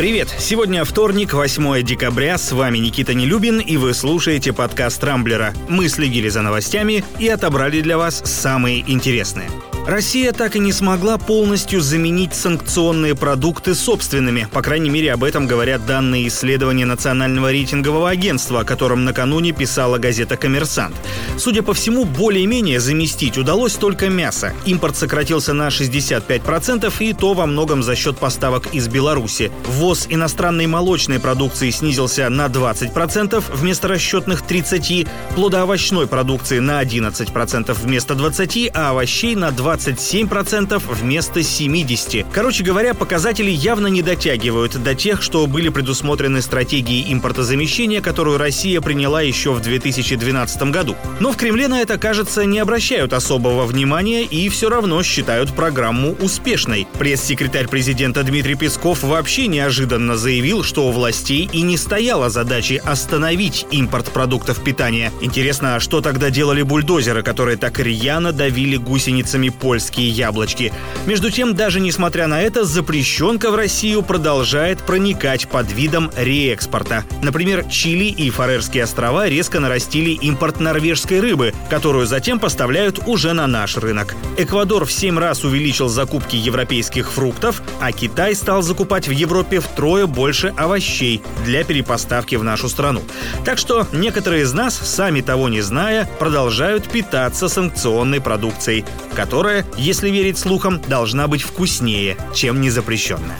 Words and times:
Привет! 0.00 0.34
Сегодня 0.38 0.82
вторник, 0.86 1.34
8 1.34 1.82
декабря. 1.82 2.38
С 2.38 2.52
вами 2.52 2.78
Никита 2.78 3.12
Нелюбин, 3.12 3.60
и 3.60 3.76
вы 3.76 3.92
слушаете 3.92 4.54
подкаст 4.54 5.04
Рамблера. 5.04 5.52
Мы 5.68 5.90
следили 5.90 6.30
за 6.30 6.40
новостями 6.40 7.04
и 7.18 7.28
отобрали 7.28 7.82
для 7.82 7.98
вас 7.98 8.22
самые 8.24 8.80
интересные. 8.90 9.50
Россия 9.86 10.32
так 10.32 10.56
и 10.56 10.58
не 10.58 10.72
смогла 10.72 11.18
полностью 11.18 11.80
заменить 11.80 12.34
санкционные 12.34 13.14
продукты 13.14 13.74
собственными. 13.74 14.46
По 14.52 14.62
крайней 14.62 14.90
мере, 14.90 15.12
об 15.12 15.24
этом 15.24 15.46
говорят 15.46 15.86
данные 15.86 16.28
исследования 16.28 16.84
Национального 16.84 17.50
рейтингового 17.50 18.08
агентства, 18.08 18.60
о 18.60 18.64
котором 18.64 19.04
накануне 19.04 19.52
писала 19.52 19.98
газета 19.98 20.36
«Коммерсант». 20.36 20.94
Судя 21.38 21.62
по 21.62 21.72
всему, 21.72 22.04
более-менее 22.04 22.78
заместить 22.78 23.38
удалось 23.38 23.74
только 23.74 24.10
мясо. 24.10 24.52
Импорт 24.66 24.96
сократился 24.96 25.54
на 25.54 25.68
65%, 25.68 26.92
и 27.00 27.12
то 27.14 27.32
во 27.32 27.46
многом 27.46 27.82
за 27.82 27.96
счет 27.96 28.18
поставок 28.18 28.74
из 28.74 28.86
Беларуси. 28.88 29.50
Ввоз 29.66 30.06
иностранной 30.08 30.66
молочной 30.66 31.18
продукции 31.18 31.70
снизился 31.70 32.28
на 32.28 32.46
20% 32.46 33.42
вместо 33.54 33.88
расчетных 33.88 34.42
30%, 34.42 35.08
плодоовощной 35.34 36.06
продукции 36.06 36.58
на 36.58 36.82
11% 36.82 37.76
вместо 37.82 38.14
20%, 38.14 38.70
а 38.74 38.90
овощей 38.90 39.34
на 39.34 39.50
20 39.50 39.69
27% 39.70 40.82
вместо 40.88 41.40
70%. 41.40 42.26
Короче 42.32 42.64
говоря, 42.64 42.94
показатели 42.94 43.50
явно 43.50 43.86
не 43.86 44.02
дотягивают 44.02 44.82
до 44.82 44.94
тех, 44.94 45.22
что 45.22 45.46
были 45.46 45.68
предусмотрены 45.68 46.42
стратегией 46.42 47.12
импортозамещения, 47.12 48.00
которую 48.00 48.38
Россия 48.38 48.80
приняла 48.80 49.22
еще 49.22 49.52
в 49.52 49.60
2012 49.60 50.62
году. 50.70 50.96
Но 51.20 51.32
в 51.32 51.36
Кремле 51.36 51.68
на 51.68 51.80
это, 51.80 51.98
кажется, 51.98 52.44
не 52.44 52.58
обращают 52.58 53.12
особого 53.12 53.64
внимания 53.64 54.22
и 54.22 54.48
все 54.48 54.68
равно 54.68 55.02
считают 55.02 55.54
программу 55.54 56.12
успешной. 56.20 56.86
Пресс-секретарь 56.98 57.68
президента 57.68 58.22
Дмитрий 58.22 58.54
Песков 58.54 59.02
вообще 59.02 59.46
неожиданно 59.46 60.16
заявил, 60.16 60.62
что 60.62 60.88
у 60.88 60.92
властей 60.92 61.48
и 61.52 61.62
не 61.62 61.76
стояла 61.76 62.30
задачи 62.30 62.82
остановить 62.84 63.66
импорт 63.70 64.10
продуктов 64.10 64.62
питания. 64.62 65.12
Интересно, 65.20 65.76
а 65.76 65.80
что 65.80 66.00
тогда 66.00 66.30
делали 66.30 66.62
бульдозеры, 66.62 67.22
которые 67.22 67.56
так 67.56 67.78
рьяно 67.78 68.32
давили 68.32 68.76
гусеницами 68.76 69.48
польские 69.60 70.08
яблочки. 70.08 70.72
Между 71.06 71.30
тем, 71.30 71.54
даже 71.54 71.80
несмотря 71.80 72.26
на 72.26 72.40
это, 72.40 72.64
запрещенка 72.64 73.50
в 73.50 73.54
Россию 73.54 74.02
продолжает 74.02 74.80
проникать 74.80 75.48
под 75.48 75.70
видом 75.70 76.10
реэкспорта. 76.16 77.04
Например, 77.22 77.64
Чили 77.64 78.04
и 78.04 78.30
Фарерские 78.30 78.84
острова 78.84 79.28
резко 79.28 79.60
нарастили 79.60 80.10
импорт 80.10 80.60
норвежской 80.60 81.20
рыбы, 81.20 81.52
которую 81.68 82.06
затем 82.06 82.38
поставляют 82.38 83.00
уже 83.06 83.32
на 83.32 83.46
наш 83.46 83.76
рынок. 83.76 84.16
Эквадор 84.38 84.84
в 84.86 84.92
7 84.92 85.18
раз 85.18 85.44
увеличил 85.44 85.88
закупки 85.88 86.36
европейских 86.36 87.12
фруктов, 87.12 87.62
а 87.80 87.92
Китай 87.92 88.34
стал 88.34 88.62
закупать 88.62 89.08
в 89.08 89.10
Европе 89.10 89.60
втрое 89.60 90.06
больше 90.06 90.54
овощей 90.56 91.22
для 91.44 91.64
перепоставки 91.64 92.36
в 92.36 92.44
нашу 92.44 92.68
страну. 92.68 93.02
Так 93.44 93.58
что 93.58 93.86
некоторые 93.92 94.44
из 94.44 94.52
нас, 94.52 94.74
сами 94.74 95.20
того 95.20 95.48
не 95.48 95.60
зная, 95.60 96.08
продолжают 96.18 96.88
питаться 96.88 97.48
санкционной 97.48 98.20
продукцией, 98.20 98.84
которая 99.14 99.49
которая, 99.50 99.66
если 99.76 100.10
верить 100.10 100.38
слухам, 100.38 100.80
должна 100.88 101.26
быть 101.26 101.42
вкуснее, 101.42 102.16
чем 102.34 102.60
незапрещенная. 102.60 103.38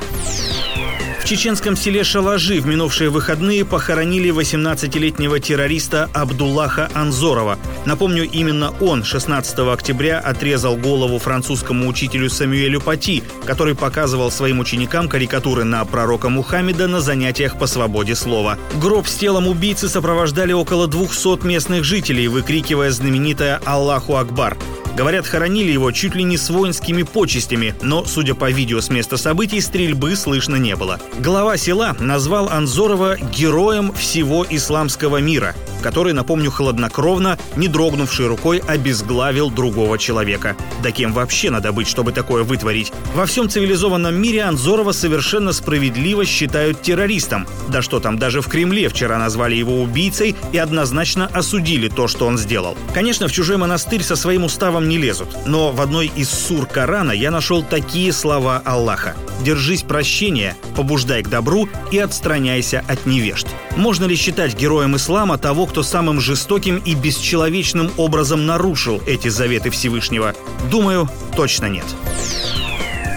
В 1.20 1.24
чеченском 1.24 1.76
селе 1.76 2.02
Шалажи 2.02 2.60
в 2.60 2.66
минувшие 2.66 3.08
выходные 3.08 3.64
похоронили 3.64 4.30
18-летнего 4.30 5.38
террориста 5.38 6.10
Абдуллаха 6.12 6.90
Анзорова. 6.92 7.56
Напомню, 7.84 8.28
именно 8.28 8.74
он 8.80 9.04
16 9.04 9.58
октября 9.60 10.18
отрезал 10.18 10.76
голову 10.76 11.20
французскому 11.20 11.86
учителю 11.86 12.28
Самюэлю 12.28 12.80
Пати, 12.80 13.22
который 13.46 13.76
показывал 13.76 14.32
своим 14.32 14.58
ученикам 14.58 15.08
карикатуры 15.08 15.62
на 15.62 15.84
пророка 15.84 16.28
Мухаммеда 16.30 16.88
на 16.88 17.00
занятиях 17.00 17.56
по 17.56 17.68
свободе 17.68 18.16
слова. 18.16 18.58
Гроб 18.82 19.06
с 19.06 19.14
телом 19.14 19.46
убийцы 19.46 19.88
сопровождали 19.88 20.52
около 20.52 20.88
200 20.88 21.46
местных 21.46 21.84
жителей, 21.84 22.26
выкрикивая 22.26 22.90
знаменитое 22.90 23.60
«Аллаху 23.64 24.16
Акбар». 24.16 24.56
Говорят, 25.00 25.26
хоронили 25.26 25.72
его 25.72 25.92
чуть 25.92 26.14
ли 26.14 26.24
не 26.24 26.36
с 26.36 26.50
воинскими 26.50 27.04
почестями, 27.04 27.74
но, 27.80 28.04
судя 28.04 28.34
по 28.34 28.50
видео 28.50 28.82
с 28.82 28.90
места 28.90 29.16
событий, 29.16 29.58
стрельбы 29.62 30.14
слышно 30.14 30.56
не 30.56 30.76
было. 30.76 31.00
Глава 31.20 31.56
села 31.56 31.96
назвал 31.98 32.50
Анзорова 32.50 33.16
героем 33.16 33.94
всего 33.94 34.44
исламского 34.46 35.16
мира 35.16 35.54
который, 35.80 36.12
напомню, 36.12 36.50
хладнокровно, 36.50 37.38
не 37.56 37.68
дрогнувшей 37.68 38.26
рукой, 38.26 38.62
обезглавил 38.66 39.50
другого 39.50 39.98
человека. 39.98 40.56
Да 40.82 40.90
кем 40.90 41.12
вообще 41.12 41.50
надо 41.50 41.72
быть, 41.72 41.88
чтобы 41.88 42.12
такое 42.12 42.44
вытворить? 42.44 42.92
Во 43.14 43.26
всем 43.26 43.48
цивилизованном 43.48 44.14
мире 44.14 44.42
Анзорова 44.42 44.92
совершенно 44.92 45.52
справедливо 45.52 46.24
считают 46.24 46.82
террористом. 46.82 47.46
Да 47.68 47.82
что 47.82 48.00
там, 48.00 48.18
даже 48.18 48.40
в 48.42 48.48
Кремле 48.48 48.88
вчера 48.88 49.18
назвали 49.18 49.56
его 49.56 49.82
убийцей 49.82 50.36
и 50.52 50.58
однозначно 50.58 51.26
осудили 51.32 51.88
то, 51.88 52.08
что 52.08 52.26
он 52.26 52.38
сделал. 52.38 52.76
Конечно, 52.94 53.28
в 53.28 53.32
чужой 53.32 53.56
монастырь 53.56 54.02
со 54.02 54.16
своим 54.16 54.44
уставом 54.44 54.88
не 54.90 54.98
лезут, 54.98 55.28
но 55.46 55.70
в 55.70 55.80
одной 55.80 56.10
из 56.14 56.28
сур 56.28 56.66
Корана 56.66 57.12
я 57.12 57.30
нашел 57.30 57.62
такие 57.62 58.12
слова 58.12 58.60
Аллаха. 58.64 59.14
«Держись 59.42 59.82
прощения, 59.82 60.56
побуждай 60.76 61.22
к 61.22 61.28
добру 61.28 61.68
и 61.92 61.98
отстраняйся 61.98 62.84
от 62.88 63.06
невежд». 63.06 63.46
Можно 63.76 64.06
ли 64.06 64.16
считать 64.16 64.58
героем 64.58 64.96
ислама 64.96 65.38
того, 65.38 65.66
кто 65.66 65.84
самым 65.84 66.20
жестоким 66.20 66.78
и 66.84 66.94
бесчеловечным 66.94 67.92
образом 67.96 68.46
нарушил 68.46 69.00
эти 69.06 69.28
заветы 69.28 69.70
Всевышнего? 69.70 70.34
Думаю, 70.70 71.08
точно 71.36 71.66
нет. 71.66 71.86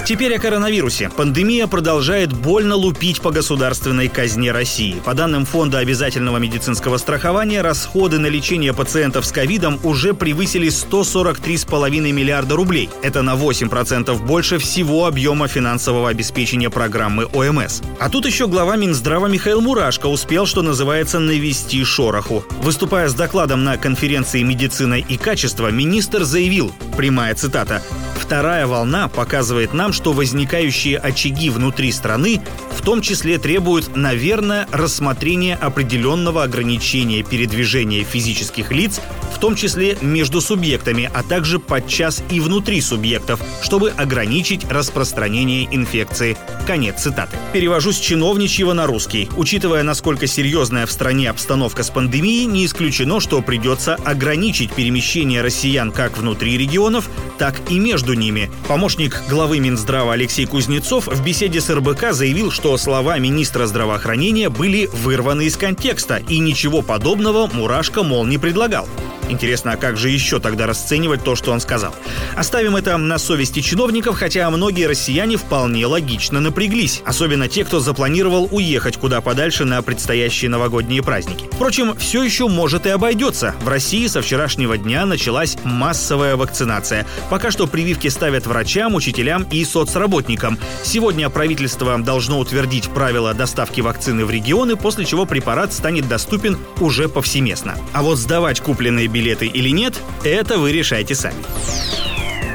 Теперь 0.06 0.36
о 0.36 0.40
коронавирусе. 0.40 1.10
Пандемия 1.10 1.66
продолжает 1.66 2.34
больно 2.34 2.76
лупить 2.76 3.22
по 3.22 3.32
государственной 3.32 4.10
казне 4.10 4.52
России. 4.52 5.02
По 5.06 5.14
данным 5.14 5.46
Фонда 5.46 5.78
обязательного 5.78 6.40
медицинского 6.40 6.98
страхования, 6.98 7.62
расходы 7.62 8.20
на 8.20 8.28
лечение 8.28 8.74
пациентов 8.74 9.26
с 9.26 9.32
ковидом 9.32 9.80
уже 9.84 10.14
превысили 10.14 10.68
143,5 10.68 12.12
миллиарда 12.12 12.56
рублей. 12.58 12.90
Это 13.02 13.22
на 13.22 13.36
8% 13.36 14.26
больше 14.26 14.58
всего 14.58 15.06
объема 15.06 15.48
финансового 15.48 16.10
обеспечения 16.10 16.70
программы 16.70 17.26
ОМС. 17.34 17.82
А 17.98 18.10
тут 18.10 18.26
еще 18.26 18.48
глава 18.48 18.76
Минздрава 18.76 19.28
Михаил 19.28 19.62
Мурашко 19.62 20.08
успел, 20.08 20.46
что 20.46 20.62
называется, 20.62 21.20
навести 21.20 21.82
шороху. 21.86 22.44
Выступая 22.62 23.08
с 23.08 23.14
докладом 23.14 23.64
на 23.64 23.78
конференции 23.78 24.44
«Медицина 24.44 24.96
и 24.96 25.16
качество», 25.16 25.72
министр 25.72 26.26
заявил, 26.26 26.74
прямая 26.98 27.36
цитата, 27.36 27.82
Вторая 28.16 28.68
волна 28.68 29.08
показывает 29.08 29.74
нам, 29.74 29.94
что 29.94 30.14
возникающие 30.14 30.98
очаги 30.98 31.50
внутри 31.50 31.92
страны 31.92 32.42
в 32.76 32.82
том 32.82 33.02
числе 33.02 33.38
требуют, 33.38 33.96
наверное, 33.96 34.68
рассмотрения 34.72 35.56
определенного 35.56 36.44
ограничения 36.44 37.24
передвижения 37.24 38.04
физических 38.04 38.72
лиц, 38.72 39.00
в 39.34 39.40
том 39.40 39.56
числе 39.56 39.98
между 40.02 40.42
субъектами, 40.42 41.10
а 41.14 41.24
также 41.24 41.60
подчас 41.60 42.24
и 42.30 42.40
внутри 42.40 42.82
субъектов, 42.82 43.40
чтобы 43.62 43.90
ограничить 43.90 44.70
распространение 44.70 45.68
инфекции. 45.72 46.38
Конец 46.68 47.02
цитаты. 47.02 47.38
Перевожу 47.52 47.92
с 47.92 48.00
чиновничьего 48.00 48.74
на 48.74 48.86
русский. 48.86 49.30
Учитывая, 49.38 49.84
насколько 49.84 50.28
серьезная 50.28 50.86
в 50.86 50.92
стране 50.92 51.30
обстановка 51.30 51.84
с 51.84 51.90
пандемией, 51.90 52.46
не 52.46 52.66
исключено, 52.66 53.20
что 53.20 53.42
придется 53.42 53.96
ограничить 53.96 54.74
перемещение 54.74 55.42
россиян 55.42 55.92
как 55.92 56.18
внутри 56.18 56.58
регионов, 56.58 57.10
так 57.44 57.60
и 57.70 57.78
между 57.78 58.14
ними. 58.14 58.50
Помощник 58.70 59.22
главы 59.28 59.60
Минздрава 59.60 60.14
Алексей 60.14 60.46
Кузнецов 60.46 61.08
в 61.08 61.22
беседе 61.26 61.60
с 61.60 61.70
РБК 61.70 62.14
заявил, 62.14 62.52
что 62.52 62.78
слова 62.78 63.20
министра 63.20 63.66
здравоохранения 63.66 64.48
были 64.48 64.86
вырваны 64.86 65.48
из 65.48 65.58
контекста, 65.58 66.22
и 66.30 66.40
ничего 66.40 66.82
подобного 66.82 67.50
Мурашко, 67.52 68.02
мол, 68.02 68.26
не 68.26 68.38
предлагал. 68.38 68.88
Интересно, 69.34 69.72
а 69.72 69.78
как 69.78 69.98
же 69.98 70.12
еще 70.12 70.40
тогда 70.40 70.68
расценивать 70.68 71.24
то, 71.24 71.36
что 71.36 71.52
он 71.52 71.60
сказал? 71.60 71.96
Оставим 72.36 72.76
это 72.76 72.98
на 72.98 73.18
совести 73.18 73.62
чиновников, 73.62 74.16
хотя 74.16 74.48
многие 74.52 74.86
россияне 74.86 75.38
вполне 75.38 75.88
логично 75.88 76.40
напряглись. 76.40 77.02
Особенно 77.04 77.48
те, 77.48 77.66
кто 77.66 77.80
запланировал 77.80 78.48
уехать 78.52 78.98
куда 78.98 79.22
подальше 79.22 79.66
на 79.66 79.82
предстоящие 79.82 80.52
новогодние 80.52 81.02
праздники. 81.02 81.50
Впрочем, 81.52 81.96
все 81.98 82.22
еще 82.22 82.48
может 82.48 82.86
и 82.86 82.90
обойдется. 82.90 83.56
В 83.64 83.68
России 83.70 84.06
со 84.06 84.22
вчерашнего 84.22 84.78
дня 84.78 85.08
началась 85.08 85.58
массовая 85.64 86.36
вакцинация. 86.36 87.08
Пока 87.32 87.50
что 87.50 87.66
прививки 87.66 88.10
ставят 88.10 88.46
врачам, 88.46 88.94
учителям 88.94 89.48
и 89.50 89.66
соцработникам. 89.66 90.60
Сегодня 90.84 91.28
правительство 91.32 91.98
должно 91.98 92.38
утвердить 92.38 92.88
правила 92.90 93.34
доставки 93.34 93.82
вакцины 93.82 94.26
в 94.26 94.30
регионы, 94.30 94.76
после 94.76 95.06
чего 95.06 95.26
препарат 95.26 95.74
станет 95.74 96.08
доступен 96.08 96.60
уже 96.80 97.10
повсеместно. 97.10 97.76
А 97.94 98.04
вот 98.04 98.20
сдавать 98.20 98.62
купленные 98.62 99.08
билеты 99.08 99.23
или 99.32 99.70
нет, 99.70 100.00
это 100.24 100.58
вы 100.58 100.72
решайте 100.72 101.16
сами. 101.16 101.44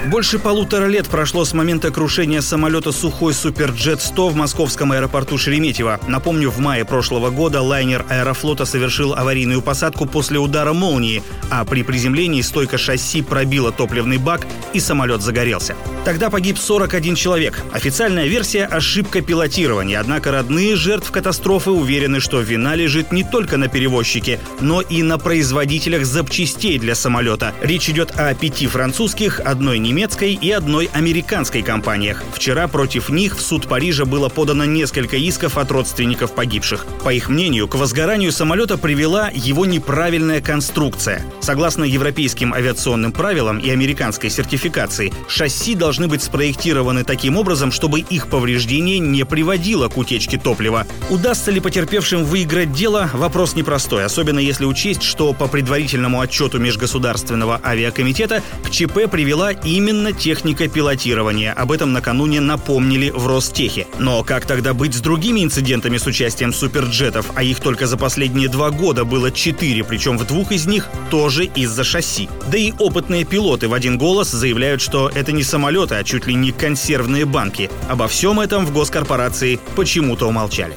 Больше 0.06 0.38
полутора 0.38 0.86
лет 0.86 1.08
прошло 1.08 1.44
с 1.44 1.52
момента 1.52 1.90
крушения 1.90 2.40
самолета 2.40 2.92
«Сухой 2.92 3.34
Суперджет-100» 3.34 4.30
в 4.30 4.36
московском 4.36 4.92
аэропорту 4.92 5.36
Шереметьево. 5.36 6.00
Напомню, 6.06 6.50
в 6.50 6.58
мае 6.60 6.84
прошлого 6.84 7.30
года 7.30 7.60
лайнер 7.60 8.06
аэрофлота 8.08 8.64
совершил 8.64 9.14
аварийную 9.14 9.60
посадку 9.60 10.06
после 10.06 10.38
удара 10.38 10.72
молнии, 10.72 11.22
а 11.50 11.64
при 11.64 11.82
приземлении 11.82 12.40
стойка 12.42 12.78
шасси 12.78 13.22
пробила 13.22 13.72
топливный 13.72 14.18
бак 14.18 14.46
и 14.72 14.80
самолет 14.80 15.20
загорелся. 15.20 15.76
Тогда 16.04 16.30
погиб 16.30 16.58
41 16.58 17.14
человек. 17.16 17.62
Официальная 17.72 18.28
версия– 18.28 18.64
ошибка 18.70 19.20
пилотирования, 19.20 20.00
однако 20.00 20.30
родные 20.30 20.76
жертв 20.76 21.10
катастрофы 21.10 21.70
уверены, 21.70 22.20
что 22.20 22.40
вина 22.40 22.76
лежит 22.76 23.12
не 23.12 23.24
только 23.24 23.56
на 23.56 23.68
перевозчике, 23.68 24.40
но 24.60 24.80
и 24.80 25.02
на 25.02 25.18
производителях 25.18 26.06
запчастей 26.06 26.78
для 26.78 26.94
самолета. 26.94 27.52
Речь 27.60 27.90
идет 27.90 28.12
о 28.16 28.32
пяти 28.34 28.66
французских, 28.66 29.40
одной 29.40 29.78
немецкой 29.88 30.34
и 30.34 30.50
одной 30.50 30.90
американской 30.92 31.62
компаниях. 31.62 32.22
Вчера 32.34 32.68
против 32.68 33.08
них 33.08 33.38
в 33.38 33.40
суд 33.40 33.66
Парижа 33.66 34.04
было 34.04 34.28
подано 34.28 34.66
несколько 34.66 35.16
исков 35.16 35.56
от 35.56 35.70
родственников 35.70 36.34
погибших. 36.34 36.84
По 37.02 37.12
их 37.12 37.30
мнению, 37.30 37.68
к 37.68 37.74
возгоранию 37.74 38.30
самолета 38.30 38.76
привела 38.76 39.30
его 39.32 39.64
неправильная 39.64 40.42
конструкция. 40.42 41.24
Согласно 41.40 41.84
европейским 41.84 42.52
авиационным 42.52 43.12
правилам 43.12 43.58
и 43.58 43.70
американской 43.70 44.28
сертификации, 44.28 45.12
шасси 45.26 45.74
должны 45.74 46.06
быть 46.06 46.22
спроектированы 46.22 47.02
таким 47.02 47.38
образом, 47.38 47.72
чтобы 47.72 48.00
их 48.00 48.28
повреждение 48.28 48.98
не 48.98 49.24
приводило 49.24 49.88
к 49.88 49.96
утечке 49.96 50.38
топлива. 50.38 50.86
Удастся 51.08 51.50
ли 51.50 51.60
потерпевшим 51.60 52.24
выиграть 52.24 52.72
дело– 52.72 53.08
вопрос 53.14 53.54
непростой, 53.54 54.04
особенно 54.04 54.38
если 54.38 54.66
учесть, 54.66 55.02
что 55.02 55.32
по 55.32 55.48
предварительному 55.48 56.20
отчету 56.20 56.58
Межгосударственного 56.58 57.58
авиакомитета 57.64 58.42
к 58.64 58.70
ЧП 58.70 59.10
привела 59.10 59.52
именно 59.52 59.77
именно 59.78 60.12
техника 60.12 60.66
пилотирования. 60.66 61.52
Об 61.52 61.70
этом 61.70 61.92
накануне 61.92 62.40
напомнили 62.40 63.10
в 63.10 63.28
Ростехе. 63.28 63.86
Но 64.00 64.24
как 64.24 64.44
тогда 64.44 64.74
быть 64.74 64.94
с 64.94 65.00
другими 65.00 65.44
инцидентами 65.44 65.98
с 65.98 66.06
участием 66.06 66.52
суперджетов, 66.52 67.30
а 67.36 67.44
их 67.44 67.60
только 67.60 67.86
за 67.86 67.96
последние 67.96 68.48
два 68.48 68.70
года 68.70 69.04
было 69.04 69.30
четыре, 69.30 69.84
причем 69.84 70.18
в 70.18 70.26
двух 70.26 70.50
из 70.50 70.66
них 70.66 70.88
тоже 71.10 71.44
из-за 71.44 71.84
шасси. 71.84 72.28
Да 72.50 72.58
и 72.58 72.72
опытные 72.78 73.24
пилоты 73.24 73.68
в 73.68 73.72
один 73.72 73.98
голос 73.98 74.30
заявляют, 74.30 74.80
что 74.80 75.08
это 75.14 75.30
не 75.30 75.44
самолеты, 75.44 75.94
а 75.94 76.04
чуть 76.04 76.26
ли 76.26 76.34
не 76.34 76.50
консервные 76.50 77.24
банки. 77.24 77.70
Обо 77.88 78.08
всем 78.08 78.40
этом 78.40 78.66
в 78.66 78.72
госкорпорации 78.72 79.60
почему-то 79.76 80.26
умолчали. 80.26 80.74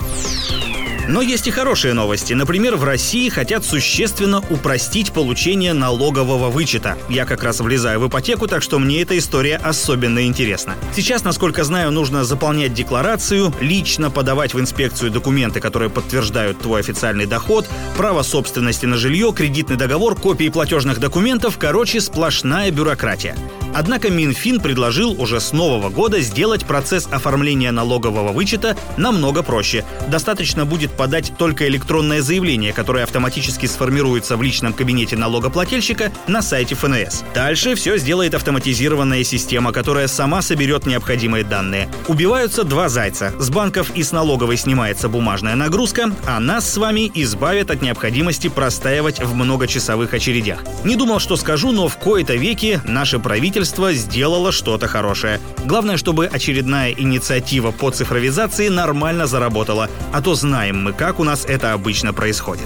Но 1.08 1.22
есть 1.22 1.48
и 1.48 1.52
хорошие 1.52 1.94
новости. 1.94 2.34
Например, 2.34 2.76
в 2.76 2.84
России 2.84 3.30
хотят 3.30 3.66
существенно 3.66 4.44
упростить 4.50 5.12
получение 5.12 5.74
налогового 5.74 6.50
вычета. 6.50 6.98
Я 7.10 7.26
как 7.26 7.44
раз 7.44 7.60
влезаю 7.60 8.00
в 8.00 8.08
ипотеку, 8.08 8.48
так 8.48 8.62
что 8.62 8.80
мне 8.80 9.02
эта 9.02 9.18
история 9.18 9.58
особенно 9.58 10.26
интересна. 10.26 10.76
Сейчас, 10.96 11.24
насколько 11.24 11.64
знаю, 11.64 11.92
нужно 11.92 12.24
заполнять 12.24 12.74
декларацию, 12.74 13.54
лично 13.60 14.10
подавать 14.10 14.54
в 14.54 14.60
инспекцию 14.60 15.12
документы, 15.12 15.60
которые 15.60 15.90
подтверждают 15.90 16.60
твой 16.60 16.82
официальный 16.82 17.26
доход, 17.26 17.68
право 17.98 18.24
собственности 18.24 18.86
на 18.86 18.98
жилье, 18.98 19.34
кредитный 19.36 19.78
договор, 19.78 20.16
копии 20.16 20.50
платежных 20.50 21.00
документов, 21.00 21.58
короче, 21.58 22.00
сплошная 22.02 22.72
бюрократия. 22.72 23.36
Однако 23.74 24.10
Минфин 24.10 24.60
предложил 24.60 25.20
уже 25.22 25.40
с 25.40 25.54
нового 25.54 25.90
года 25.90 26.20
сделать 26.20 26.66
процесс 26.66 27.08
оформления 27.10 27.72
налогового 27.72 28.32
вычета 28.32 28.76
намного 28.98 29.44
проще. 29.44 29.86
Достаточно 30.10 30.66
будет 30.66 30.92
подать 30.92 31.34
только 31.38 31.68
электронное 31.68 32.22
заявление, 32.22 32.74
которое 32.74 33.04
автоматически 33.04 33.66
сформируется 33.66 34.36
в 34.36 34.42
личном 34.42 34.74
кабинете 34.74 35.16
налогоплательщика 35.16 36.12
на 36.28 36.42
сайте 36.42 36.76
ФНС. 36.76 37.24
Дальше 37.34 37.76
все 37.76 37.98
сделает 37.98 38.34
автоматизированная 38.34 39.24
система, 39.24 39.72
которая 39.72 40.08
сама 40.08 40.42
соберет 40.42 40.86
необходимые 40.86 41.44
данные. 41.44 41.90
Убиваются 42.08 42.64
два 42.64 42.90
зайца. 42.90 43.34
С 43.40 43.50
банков 43.50 43.92
и 43.96 44.04
с 44.04 44.12
налоговой 44.12 44.58
снимается 44.58 45.08
бумажная 45.08 45.56
нагрузка, 45.56 46.12
а 46.28 46.40
нас 46.40 46.70
с 46.70 46.78
вами 46.78 47.10
избавят 47.14 47.72
от 47.72 47.82
необходимости 47.82 48.50
простаивать 48.50 49.22
в 49.22 49.34
многочасовых 49.34 50.14
очередях. 50.14 50.64
Не 50.84 50.96
думал, 50.98 51.20
что 51.20 51.38
скажу, 51.38 51.72
но 51.72 51.88
в 51.88 51.98
кои-то 51.98 52.36
веки 52.36 52.82
наше 52.86 53.20
правительство 53.20 53.61
правительство 53.62 53.94
сделало 53.94 54.52
что-то 54.52 54.88
хорошее. 54.88 55.40
Главное, 55.66 55.98
чтобы 55.98 56.26
очередная 56.26 56.92
инициатива 56.92 57.70
по 57.70 57.92
цифровизации 57.92 58.70
нормально 58.70 59.28
заработала, 59.28 59.88
а 60.12 60.22
то 60.24 60.34
знаем 60.34 60.84
мы, 60.84 60.94
как 60.94 61.20
у 61.20 61.24
нас 61.24 61.46
это 61.46 61.74
обычно 61.74 62.12
происходит. 62.12 62.66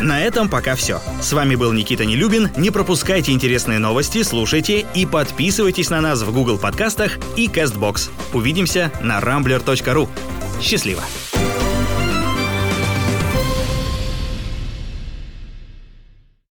На 0.00 0.22
этом 0.22 0.48
пока 0.48 0.76
все. 0.76 1.02
С 1.20 1.30
вами 1.34 1.56
был 1.56 1.72
Никита 1.72 2.06
Нелюбин. 2.06 2.48
Не 2.56 2.70
пропускайте 2.70 3.32
интересные 3.32 3.78
новости, 3.78 4.22
слушайте 4.22 4.86
и 4.94 5.04
подписывайтесь 5.04 5.90
на 5.90 6.00
нас 6.00 6.22
в 6.22 6.32
Google 6.32 6.56
подкастах 6.56 7.18
и 7.36 7.46
CastBox. 7.46 8.08
Увидимся 8.32 8.90
на 9.02 9.20
rambler.ru. 9.20 10.08
Счастливо! 10.62 11.02